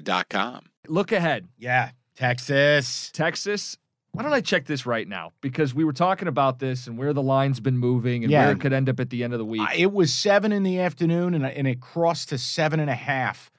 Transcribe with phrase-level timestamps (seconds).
[0.00, 0.64] Serta.com.
[0.88, 1.48] Look ahead.
[1.58, 3.10] Yeah, Texas.
[3.12, 3.76] Texas.
[4.12, 5.32] Why don't I check this right now?
[5.40, 8.42] Because we were talking about this and where the line's been moving and Yeah.
[8.44, 9.62] where it could end up at the end of the week.
[9.62, 12.94] Uh, It was seven in the afternoon, and, and it crossed to seven and a
[12.94, 13.50] half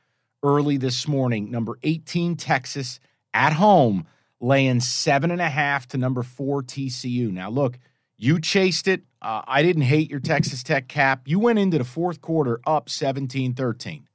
[0.44, 1.50] early this morning.
[1.50, 3.00] Number 18, Texas,
[3.34, 4.06] at home,
[4.40, 7.32] laying seven and a half to number four, TCU.
[7.32, 7.80] Now, look,
[8.18, 9.02] you chased it.
[9.24, 11.22] Uh, I didn't hate your Texas Tech cap.
[11.28, 14.08] You went into the fourth quarter up 17 13.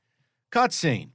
[0.53, 1.11] Cutscene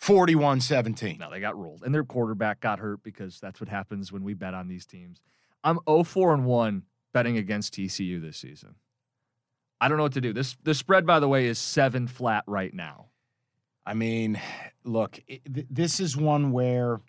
[0.00, 1.18] 41 17.
[1.18, 4.34] No, they got ruled, and their quarterback got hurt because that's what happens when we
[4.34, 5.20] bet on these teams.
[5.62, 8.76] I'm 0-4 and one betting against TCU this season.
[9.80, 10.32] I don't know what to do.
[10.32, 13.06] This the spread, by the way, is seven flat right now.
[13.86, 14.40] I mean,
[14.84, 17.00] look, it, th- this is one where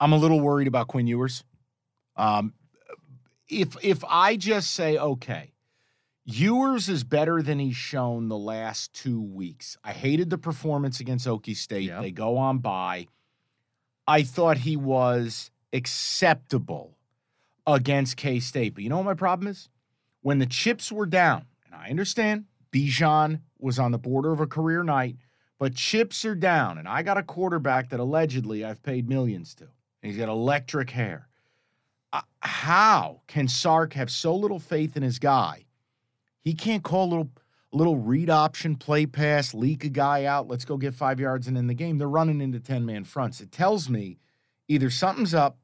[0.00, 1.44] I'm a little worried about Quinn Ewers.
[2.16, 2.52] Um,
[3.48, 5.53] if if I just say okay,
[6.26, 9.76] Ewers is better than he's shown the last two weeks.
[9.84, 11.88] I hated the performance against Okie State.
[11.88, 12.02] Yep.
[12.02, 13.08] They go on by.
[14.06, 16.96] I thought he was acceptable
[17.66, 19.68] against K State, but you know what my problem is?
[20.22, 24.46] When the chips were down, and I understand Bijan was on the border of a
[24.46, 25.16] career night,
[25.58, 29.64] but chips are down, and I got a quarterback that allegedly I've paid millions to.
[29.64, 31.28] And he's got electric hair.
[32.12, 35.64] Uh, how can Sark have so little faith in his guy?
[36.44, 37.30] He can't call a little
[37.72, 41.58] little read option play pass, leak a guy out, let's go get five yards and
[41.58, 41.98] in the game.
[41.98, 43.40] They're running into 10 man fronts.
[43.40, 44.18] It tells me
[44.68, 45.58] either something's up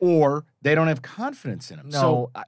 [0.00, 1.90] or they don't have confidence in him.
[1.90, 2.42] No, So I,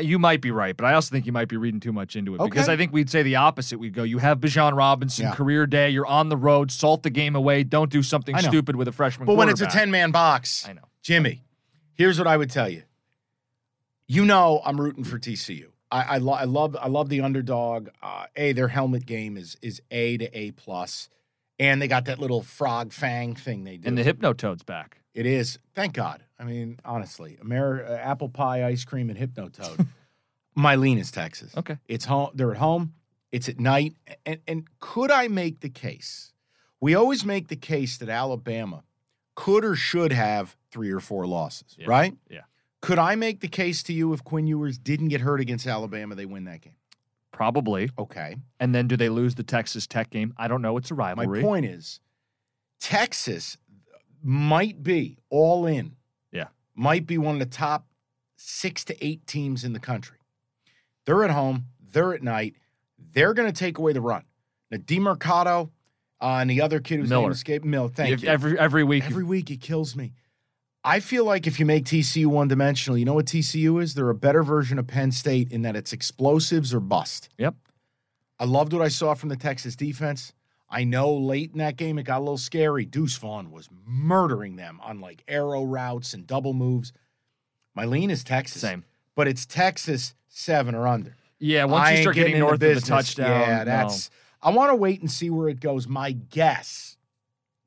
[0.00, 2.34] you might be right, but I also think you might be reading too much into
[2.34, 3.78] it because I think we'd say the opposite.
[3.78, 5.34] We'd go, you have Bijan Robinson, Yeah.
[5.34, 8.88] career day, you're on the road, salt the game away, don't do something stupid with
[8.88, 9.26] a freshman.
[9.26, 10.88] but when it's a 10 man box, I know.
[11.02, 11.44] Jimmy,
[11.94, 12.82] here's what I would tell you.
[14.08, 15.66] You know I'm rooting for TCU.
[15.92, 17.88] I, I, lo- I love I love the underdog.
[18.02, 21.08] Uh, a their helmet game is is A to A plus,
[21.58, 23.88] and they got that little frog fang thing they do.
[23.88, 24.98] And the Hypnotoad's back.
[25.14, 26.22] it is thank God.
[26.38, 29.86] I mean honestly, Amer- uh, apple pie ice cream and Hypnotoad.
[30.54, 31.56] My lean is Texas.
[31.56, 31.78] Okay.
[31.88, 32.30] It's home.
[32.34, 32.94] They're at home.
[33.32, 33.94] It's at night.
[34.26, 36.32] And and could I make the case?
[36.80, 38.84] We always make the case that Alabama
[39.34, 41.86] could or should have three or four losses, Yeah.
[41.88, 42.14] right?
[42.28, 42.40] Yeah.
[42.80, 46.14] Could I make the case to you if Quinn Ewers didn't get hurt against Alabama,
[46.14, 46.76] they win that game?
[47.32, 47.90] Probably.
[47.98, 48.36] Okay.
[48.58, 50.34] And then do they lose the Texas Tech game?
[50.36, 50.76] I don't know.
[50.76, 51.40] It's a rivalry.
[51.40, 52.00] My point is,
[52.80, 53.56] Texas
[54.22, 55.96] might be all in.
[56.32, 56.48] Yeah.
[56.74, 57.86] Might be one of the top
[58.36, 60.18] six to eight teams in the country.
[61.06, 61.66] They're at home.
[61.92, 62.54] They're at night.
[63.12, 64.24] They're going to take away the run.
[64.70, 65.70] Now, DeMercado
[66.20, 67.30] uh, and the other kid name Miller.
[67.30, 67.88] escaped Mill.
[67.88, 68.28] Thank If you.
[68.28, 69.04] Every every week.
[69.04, 70.12] Every week he kills me.
[70.82, 73.94] I feel like if you make TCU one dimensional, you know what TCU is?
[73.94, 77.28] They're a better version of Penn State in that it's explosives or bust.
[77.36, 77.54] Yep.
[78.38, 80.32] I loved what I saw from the Texas defense.
[80.70, 82.86] I know late in that game it got a little scary.
[82.86, 86.92] Deuce Vaughn was murdering them on like arrow routes and double moves.
[87.74, 88.62] My lean is Texas.
[88.62, 88.84] Same.
[89.14, 91.14] But it's Texas seven or under.
[91.38, 93.40] Yeah, once I you start getting into north of the touchdown.
[93.40, 93.64] Yeah, no.
[93.64, 94.10] that's.
[94.42, 95.86] I want to wait and see where it goes.
[95.86, 96.96] My guess,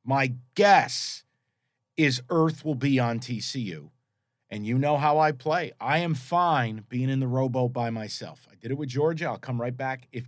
[0.03, 1.23] my guess
[1.97, 3.89] is Earth will be on TCU.
[4.49, 5.71] And you know how I play.
[5.79, 8.47] I am fine being in the rowboat by myself.
[8.51, 9.25] I did it with Georgia.
[9.25, 10.07] I'll come right back.
[10.11, 10.25] If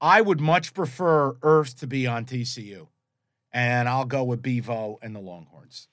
[0.00, 2.86] I would much prefer Earth to be on TCU.
[3.52, 5.88] And I'll go with Bevo and the Longhorns.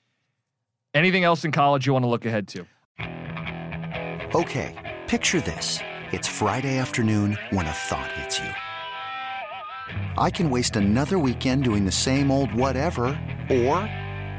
[0.94, 2.66] Anything else in college you want to look ahead to?
[4.34, 5.80] Okay, picture this.
[6.12, 8.50] It's Friday afternoon when a thought hits you.
[10.18, 13.06] I can waste another weekend doing the same old whatever,
[13.50, 13.88] or